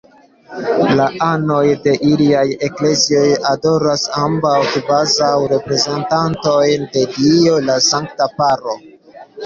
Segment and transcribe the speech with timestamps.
[0.99, 8.81] La anoj de ilia eklezio adoras ambaŭ kvazaŭ reprezentantojn de Dio: la Sankta Paro.